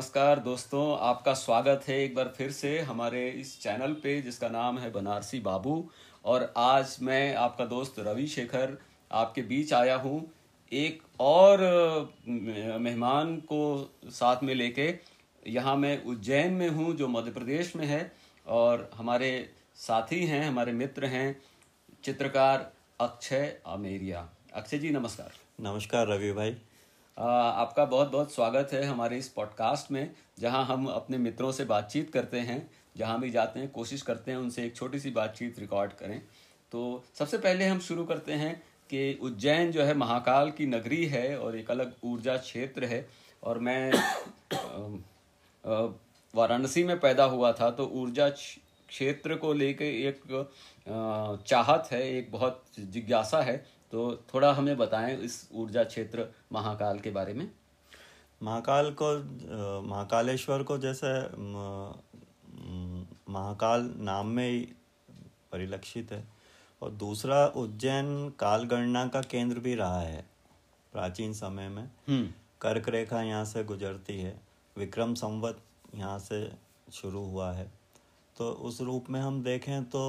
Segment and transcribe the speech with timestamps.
[0.00, 4.78] नमस्कार दोस्तों, आपका स्वागत है एक बार फिर से हमारे इस चैनल पे, जिसका नाम
[4.78, 5.74] है बनारसी बाबू।
[6.24, 8.76] और आज मैं, आपका दोस्त रवि शेखर
[9.10, 10.32] आपके बीच आया हूँ
[10.72, 11.60] एक और
[12.26, 13.60] मेहमान को
[14.10, 14.88] साथ में लेके।
[15.46, 18.00] यहाँ मैं उज्जैन में हूँ, जो मध्य प्रदेश में है।
[18.46, 19.30] और हमारे
[19.78, 21.40] साथी हैं, हमारे मित्र हैं,
[22.04, 22.70] चित्रकार
[23.00, 26.56] अक्षय अमेरिया अक्षय जी, नमस्कार। नमस्कार, रवि भाई।
[27.16, 32.12] आपका बहुत बहुत स्वागत है हमारे इस पॉडकास्ट में, जहाँ हम अपने मित्रों से बातचीत
[32.12, 35.92] करते हैं, जहाँ भी जाते हैं, कोशिश करते हैं उनसे एक छोटी सी बातचीत रिकॉर्ड
[35.92, 36.20] करें।
[36.72, 38.54] तो सबसे पहले हम शुरू करते हैं
[38.90, 43.06] कि उज्जैन जो है महाकाल की नगरी है और एक अलग ऊर्जा क्षेत्र है।
[43.42, 43.92] और मैं
[46.34, 50.22] वाराणसी में पैदा हुआ था तो ऊर्जा क्षेत्र को लेके एक
[50.86, 53.56] चाहत है एक बहुत जिज्ञासा है
[53.92, 57.50] तो थोड़ा हमें बताएँ इस ऊर्जा क्षेत्र महाकाल के बारे में।
[58.40, 59.12] महाकाल को
[59.88, 61.12] महाकालेश्वर को जैसे
[63.32, 64.60] महाकाल नाम में ही
[65.52, 66.24] परिलक्षित है।
[66.82, 70.24] और दूसरा उज्जैन काल गणना का केंद्र भी रहा है
[70.92, 72.26] प्राचीन समय में। हम्म।
[72.60, 74.40] कर्क रेखा यहाँ से गुजरती है
[74.76, 75.60] विक्रम संवत
[75.94, 76.40] यहाँ से
[76.92, 77.70] शुरू हुआ है।
[78.40, 80.02] तो उस रूप में हम देखें तो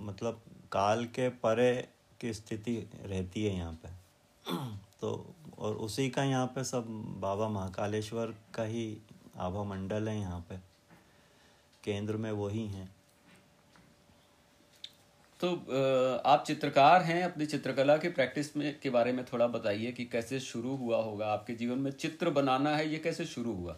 [0.00, 0.40] मतलब
[0.72, 1.72] काल के परे
[2.20, 3.88] की स्थिति रहती है यहाँ पे।
[5.00, 6.86] तो और उसी का यहाँ पे सब
[7.20, 8.86] बाबा महाकालेश्वर का ही
[9.38, 10.56] आभा मंडल है यहाँ पे।
[11.84, 12.88] केंद्र में वही हैं
[15.40, 15.52] तो
[16.26, 20.40] आप चित्रकार हैं अपनी चित्रकला की प्रैक्टिस में के बारे में थोड़ा बताइए कि कैसे
[20.40, 21.26] शुरू हुआ होगा?
[21.32, 23.76] आपके जीवन में चित्र बनाना है ये कैसे शुरू हुआ?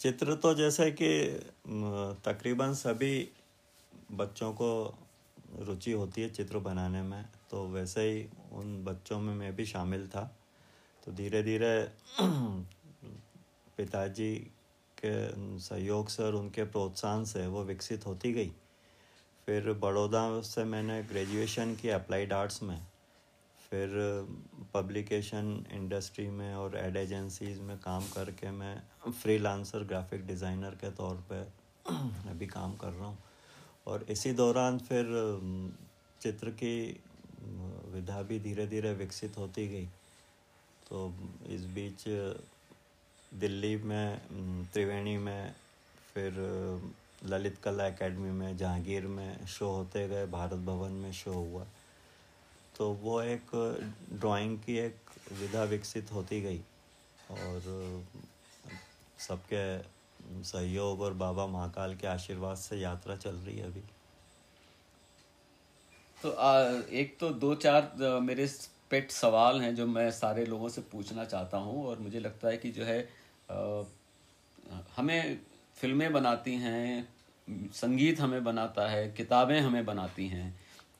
[0.00, 1.08] चित्र तो जैसे कि
[2.24, 3.28] तकरीबन सभी
[4.12, 4.68] बच्चों को
[5.60, 10.06] रुचि होती है चित्र बनाने में तो वैसे ही उन बच्चों में मैं भी शामिल
[10.08, 10.22] था।
[11.06, 11.72] तो धीरे धीरे
[13.76, 14.34] पिताजी
[14.98, 18.52] के सहयोग से और उनके प्रोत्साहन से वो विकसित होती गई।
[19.46, 22.78] फिर बड़ौदा से मैंने ग्रेजुएशन की अप्लाइड आर्ट्स में।
[23.70, 23.90] फिर
[24.74, 28.76] पब्लिकेशन इंडस्ट्री में और एड एजेंसीज में काम करके मैं
[29.10, 31.40] फ्रीलांसर ग्राफिक डिज़ाइनर के तौर पे
[32.30, 33.18] अभी काम कर रहा हूँ।
[33.86, 35.06] और इसी दौरान फिर,
[36.20, 37.00] चित्र की,
[37.92, 39.86] विधा भी धीरे धीरे विकसित होती गई।
[40.90, 41.14] तो
[41.46, 42.04] इस बीच,
[43.34, 44.20] दिल्ली में,
[44.72, 45.54] त्रिवेणी में,
[46.14, 46.32] फिर,
[47.24, 51.66] ललित कला एकेडमी में, जहांगीर में शो होते गए, भारत भवन में शो हुआ।
[52.78, 53.50] तो वो एक
[54.12, 54.96] ड्राइंग की एक
[55.32, 56.60] विधा विकसित होती गई
[57.30, 58.04] और
[59.18, 59.64] सबके
[60.44, 63.82] सहयोग और बाबा महाकाल के आशीर्वाद से यात्रा चल रही है अभी।
[66.22, 66.52] तो आ,
[66.90, 68.46] एक तो दो चार मेरे
[68.90, 72.56] पेट सवाल हैं जो मैं सारे लोगों से पूछना चाहता हूँ और मुझे लगता है
[72.56, 73.00] कि जो है
[73.50, 73.82] आ,
[74.96, 75.38] हमें
[75.76, 77.08] फ़िल्में बनाती हैं
[77.72, 80.50] संगीत हमें बनाता है किताबें हमें बनाती हैं।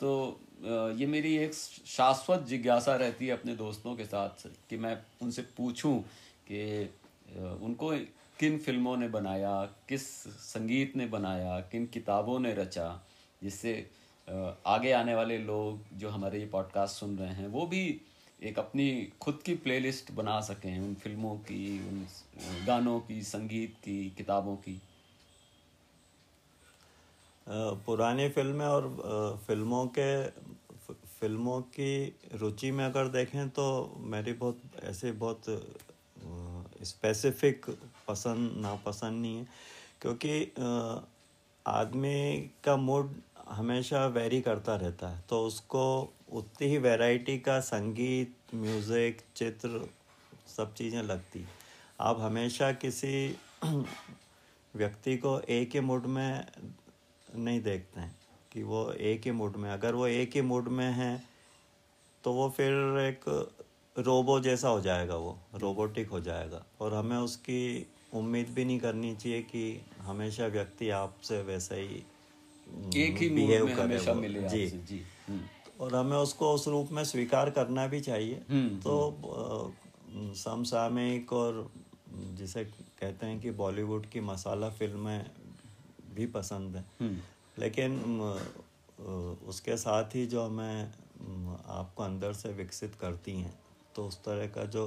[0.00, 5.43] तो ये मेरी एक शाश्वत जिज्ञासा रहती है अपने दोस्तों के साथ कि मैं उनसे
[5.57, 5.99] पूछूँ
[6.51, 6.91] कि
[7.63, 7.91] उनको
[8.39, 10.03] किन फ़िल्मों ने बनाया, किस
[10.43, 12.89] संगीत ने बनाया, किन किताबों ने रचा,
[13.43, 13.75] जिससे
[14.67, 18.01] आगे आने वाले लोग जो हमारे ये पॉडकास्ट सुन रहे हैं, वो भी
[18.43, 22.07] एक अपनी खुद की प्लेलिस्ट बना सकें उन फ़िल्मों की, उन
[22.67, 24.81] गानों की, संगीत की, किताबों की।
[27.47, 28.89] पुरानी फ़िल्में और
[29.47, 30.09] फ़िल्मों के
[31.21, 33.67] फ़िल्मों की रुचि में अगर देखें तो
[34.01, 35.43] मेरी बहुत, ऐसे बहुत
[36.83, 37.67] स्पेसिफिक
[38.09, 39.47] पसंद, नापसंद नहीं है।
[40.03, 40.53] क्योंकि
[41.67, 43.15] आदमी का मूड
[43.49, 45.84] हमेशा वेरी करता रहता है। तो उसको
[46.33, 49.89] उतनी ही वैरायटी का संगीत म्यूज़िक चित्र,
[50.57, 51.45] सब चीज़ें लगती
[52.01, 53.37] आप हमेशा किसी
[54.77, 56.47] व्यक्ति को एक ही मूड में
[57.37, 58.18] नहीं देखते हैं।
[58.59, 61.22] कि वो एक ही मूड में अगर वो एक ही मूड में है
[62.25, 63.21] तो वो फिर एक
[63.99, 69.16] रोबो जैसा हो जाएगा वो रोबोटिक हो जाएगा। और हमें उसकी उम्मीद भी नहीं करनी
[69.16, 72.03] चाहिए कि हमेशा व्यक्ति आपसे वैसे ही
[73.07, 75.41] एक ही बिहेव हमेशा मिले जी। जी। हम्म।
[75.81, 79.11] और हमें उसको उस रूप में स्वीकार करना भी चाहिए। हम्म, तो
[80.13, 81.71] हम्म। समसामयिक और
[82.15, 82.65] जिसे
[83.01, 85.31] कहते हैं कि बॉलीवुड की मसाला फ़िल्में
[86.15, 86.84] भी पसंद है।
[87.59, 87.99] लेकिन
[89.49, 90.93] उसके साथ ही जो हमें
[91.69, 93.59] आपको अंदर से विकसित करती हैं
[93.97, 94.87] तो उस तरह का जो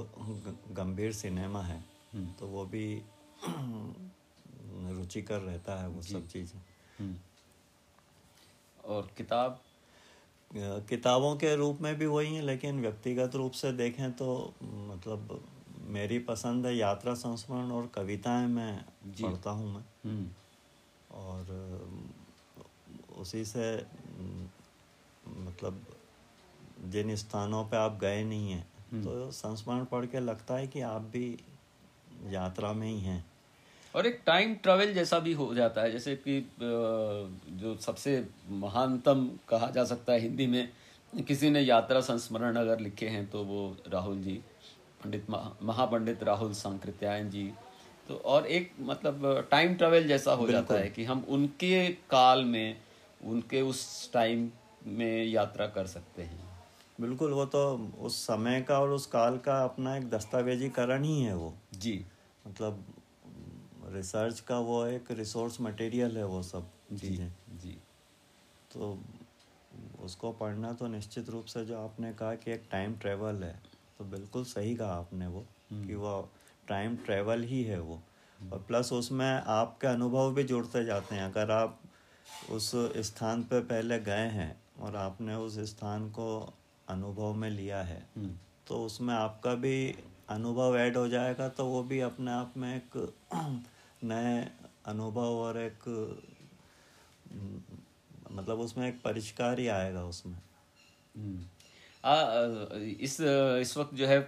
[0.72, 1.84] गंभीर सिनेमा है।
[2.38, 2.86] तो वो भी
[4.92, 6.60] रुचिकर रहता है वो सब चीज़ें।
[8.84, 9.60] और किताब
[10.88, 15.42] किताबों के रूप में भी वही है लेकिन व्यक्तिगत रूप से देखें तो मतलब
[15.88, 18.84] मेरी पसंद है यात्रा संस्मरण और कविताएँ मैं।
[19.22, 19.84] पढ़ता हूँ मैं
[21.10, 21.44] और
[23.22, 23.66] उसी से
[25.26, 25.84] मतलब
[26.92, 30.80] जिन स्थानों पे आप गए नहीं हैं हम्म। तो संस्मरण पढ़ के लगता है कि
[30.80, 31.26] आप भी
[32.30, 33.24] यात्रा में ही हैं।
[33.94, 36.34] और एक टाइम ट्रेवल जैसा भी हो जाता है जैसे कि
[37.62, 38.14] जो सबसे
[38.50, 40.68] महानतम कहा जा सकता है हिंदी में
[41.26, 44.34] किसी ने यात्रा संस्मरण अगर लिखे हैं तो वो राहुल जी
[45.04, 47.50] पंडित महा- महापंडित राहुल सांकृत्यायन जी।
[48.08, 52.76] तो और एक मतलब टाइम ट्रेवल जैसा हो जाता है कि हम उनके काल में
[53.22, 54.50] उनके उस टाइम
[54.86, 56.50] में यात्रा कर सकते हैं।
[57.00, 57.62] बिल्कुल वो तो
[58.00, 62.04] उस समय का और उस काल का अपना एक दस्तावेजीकरण ही है वो। जी।
[62.46, 62.84] मतलब
[63.92, 67.78] रिसर्च का वो एक रिसोर्स मटेरियल है वो सब जी चीज़ें। जी।
[68.72, 68.98] तो
[70.02, 73.60] उसको पढ़ना तो निश्चित रूप से जो आपने कहा कि एक टाइम ट्रेवल है
[73.98, 76.30] तो बिल्कुल सही कहा आपने वो कि वो
[76.68, 78.02] टाइम ट्रेवल ही है वो।
[78.52, 81.78] और प्लस उसमें आपके अनुभव भी जुड़ते जाते हैं। अगर आप
[82.50, 86.54] उस स्थान पर पहले गए हैं और आपने उस स्थान को
[86.88, 88.36] अनुभव में लिया है। हम्म,
[88.66, 89.94] तो उसमें आपका भी
[90.28, 93.14] अनुभव ऐड हो जाएगा तो वो भी अपने आप में एक
[94.04, 94.50] नए
[94.86, 95.88] अनुभव और एक
[98.32, 100.38] मतलब उसमें एक परिष्कार ही आएगा उसमें।
[101.16, 101.44] हम्म।
[102.04, 102.46] आ, आ,
[103.00, 103.20] इस
[103.60, 104.20] इस वक्त जो है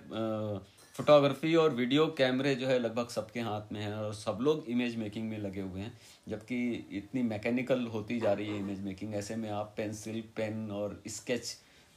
[0.95, 4.97] फोटोग्राफी और वीडियो कैमरे जो है लगभग सबके हाथ में है और सब लोग इमेज
[4.97, 5.93] मेकिंग में लगे हुए हैं
[6.29, 6.59] जबकि
[6.93, 11.53] इतनी मैकेनिकल होती जा रही है इमेज मेकिंग ऐसे में आप पेंसिल पेन और स्केच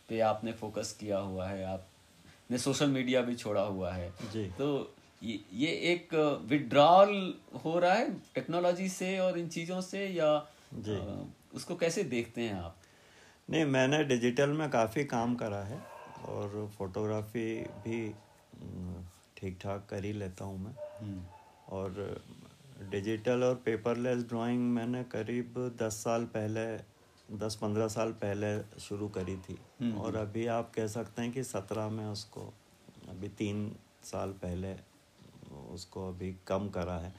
[0.10, 4.96] पे आपने फोकस किया हुआ है आपने सोशल मीडिया भी छोड़ा हुआ है। जी। तो
[5.24, 6.14] ये ये एक
[6.50, 7.34] विड्रॉल
[7.66, 10.36] हो रहा है टेक्नोलॉजी से और इन चीज़ों से या
[10.74, 11.00] जी।
[11.54, 12.76] उसको कैसे देखते हैं आप?
[13.50, 15.82] नहीं मैंने डिजिटल में काफ़ी काम करा है
[16.28, 17.54] और फोटोग्राफी
[17.84, 18.08] भी
[19.38, 21.22] ठीक ठाक कर ही लेता हूँ मैं। हम्म,
[21.70, 22.22] और
[22.92, 26.66] डिजिटल और पेपरलेस ड्राइंग मैंने करीब दस साल पहले
[27.38, 28.50] दस पंद्रह साल पहले
[28.80, 29.58] शुरू करी थी।
[30.00, 32.42] और अभी आप कह सकते हैं कि सत्रह में उसको
[33.10, 33.72] अभी तीन
[34.04, 34.76] साल पहले
[35.74, 37.14] उसको अभी कम करा है।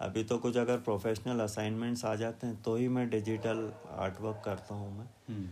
[0.00, 4.42] अभी तो कुछ अगर प्रोफेशनल असाइनमेंट्स आ जाते हैं तो ही मैं डिजिटल आर्ट वर्क
[4.44, 5.48] करता हूँ मैं। हम्म,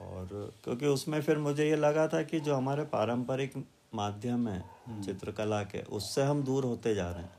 [0.00, 3.56] और क्योंकि उसमें फिर मुझे ये लगा था कि जो हमारे पारंपरिक
[3.94, 4.64] माध्यम है
[5.04, 7.30] चित्रकला के उससे हम दूर होते जा रहे हैं।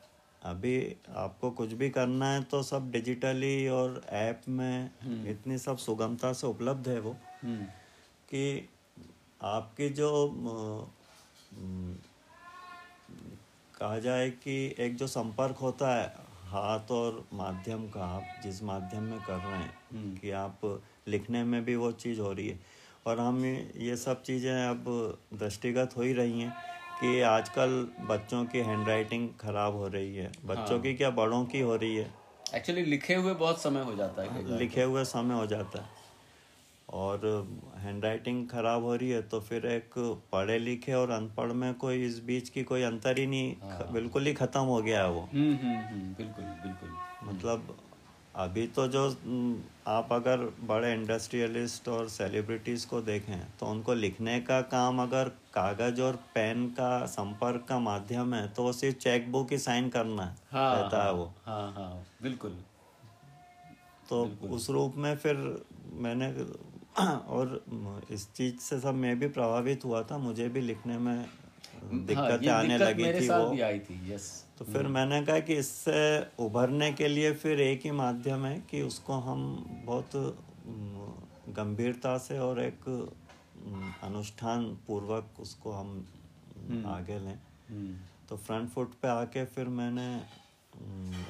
[0.42, 4.90] अभी आपको कुछ भी करना है तो सब डिजिटली और ऐप में
[5.30, 7.64] इतनी सब सुगमता से उपलब्ध है वो हम्म,
[8.30, 8.70] कि
[9.42, 10.10] आपकी जो
[13.80, 16.14] कहा जाए कि एक जो संपर्क होता है
[16.48, 21.66] हाथ और माध्यम का आप जिस माध्यम में कर रहे हैं कि आप लिखने में
[21.66, 22.60] भी वो चीज़ हो रही है।
[23.08, 23.46] और हम
[23.78, 24.84] ये सब चीज़ें अब
[25.34, 26.54] दृष्टिगत हो ही रही हैं
[27.02, 31.60] कि आजकल बच्चों की हैंडराइटिंग खराब हो रही है। बच्चों हाँ। की क्या बड़ों की
[31.60, 32.12] हो रही है?
[32.56, 36.02] एक्चुअली लिखे हुए बहुत समय हो जाता है। लिखे हुए समय हो जाता है।
[36.90, 39.90] और हैंडराइटिंग खराब हो रही है तो फिर एक
[40.32, 44.26] पढ़े लिखे और अनपढ़ में कोई इस बीच की कोई अंतर ही नहीं ख- बिल्कुल
[44.26, 46.90] ही खत्म हो गया है वो। हम्म हम्म हम्म, बिल्कुल बिल्कुल।
[47.24, 47.78] मतलब
[48.36, 49.08] अभी तो जो
[49.88, 56.02] आप अगर बड़े इंडस्ट्रियलिस्ट और सेलिब्रिटीज को देखें तो उनको लिखने का काम अगर कागज़
[56.02, 60.24] और पेन का संपर्क का माध्यम है तो वो सिर्फ़ चेक बुक ही साइन करना
[60.24, 62.58] है हाँ रहता हाँ, है वो हाँ हाँ बिल्कुल
[64.10, 65.36] तो बिल्कुल। उस रूप में फिर
[65.96, 66.32] मैंने
[67.02, 67.62] और
[68.12, 71.26] इस चीज़ से सब मैं भी प्रभावित हुआ था मुझे भी लिखने में
[71.84, 74.28] दिक्कतें ये आने दिक्कत लगी मेरे थी साथ वो। भी आई थी यस
[74.60, 76.00] तो फिर मैंने कहा कि इससे
[76.46, 79.42] उभरने के लिए फिर एक ही माध्यम है कि उसको हम
[79.86, 80.12] बहुत
[81.58, 82.88] गंभीरता से और एक
[84.04, 87.38] अनुष्ठान पूर्वक उसको हम आगे लें।
[87.70, 87.96] हम्म,
[88.30, 91.24] तो फ्रंट फुट पे आके फिर मैंने अम,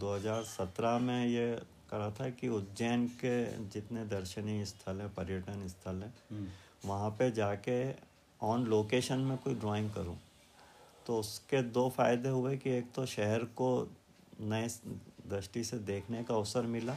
[0.00, 1.46] 2017 में ये
[1.90, 3.34] करा था कि उज्जैन के
[3.70, 6.46] जितने दर्शनीय स्थल है पर्यटन स्थल है हम्म,
[6.86, 7.78] वहाँ पे जाके
[8.42, 10.16] ऑन लोकेशन में कोई ड्राइंग करूँ।
[11.06, 13.70] तो उसके दो फ़ायदे हुए कि एक तो शहर को
[14.40, 14.68] नए
[15.28, 16.96] दृष्टि से देखने का अवसर मिला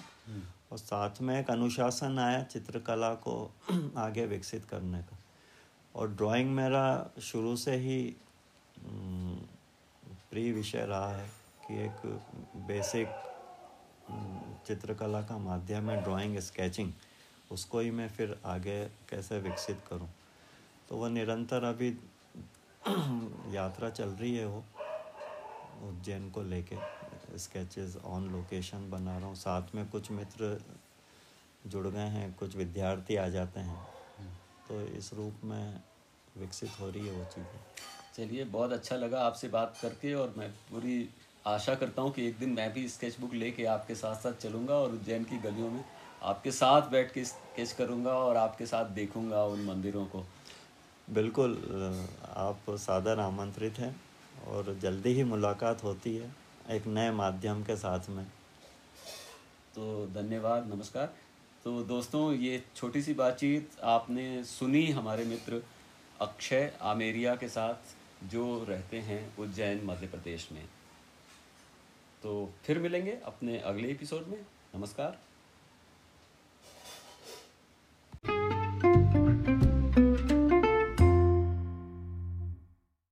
[0.71, 3.35] और साथ में एक अनुशासन आया चित्रकला को
[3.97, 5.17] आगे विकसित करने का।
[5.95, 6.85] और ड्राइंग मेरा
[7.21, 7.99] शुरू से ही
[10.31, 11.27] प्रिय विषय रहा है
[11.67, 12.05] कि एक
[12.67, 13.07] बेसिक
[14.67, 16.91] चित्रकला का माध्यम है ड्राइंग स्केचिंग
[17.51, 20.07] उसको ही मैं फिर आगे कैसे विकसित करूँ।
[20.89, 21.89] तो वह निरंतर अभी
[23.53, 24.63] यात्रा चल रही है वो,
[25.89, 26.77] उज्जैन को लेके
[27.39, 30.57] स्केचेस ऑन लोकेशन बना रहा हूँ। साथ में कुछ मित्र
[31.63, 33.81] जुड़ गए हैं, कुछ विद्यार्थी आ जाते हैं।
[34.67, 35.79] तो इस रूप में
[36.37, 37.59] विकसित हो रही है वो चीज़ें।
[38.15, 41.09] चलिए, बहुत अच्छा लगा आपसे बात करके और मैं पूरी
[41.47, 44.75] आशा करता हूँ कि एक दिन मैं भी स्केच बुक लेके आपके साथ साथ चलूँगा
[44.75, 45.83] और उज्जैन की गलियों में
[46.23, 50.23] आपके साथ बैठ के स्केच करूँगा और आपके साथ देखूँगा उन मंदिरों को।
[51.09, 51.51] बिल्कुल,
[52.29, 54.01] आप सादर आमंत्रित हैं
[54.47, 56.35] और जल्दी ही मुलाकात होती है
[56.69, 58.25] एक नए माध्यम के साथ में।
[59.75, 61.13] तो धन्यवाद, नमस्कार।
[61.63, 65.63] तो दोस्तों, ये छोटी सी बातचीत आपने सुनी हमारे मित्र
[66.21, 70.65] अक्षय आमेरिया के साथ, जो रहते हैं उज्जैन, मध्य प्रदेश में।
[72.23, 74.45] तो फिर मिलेंगे अपने अगले एपिसोड में।
[74.75, 75.19] नमस्कार।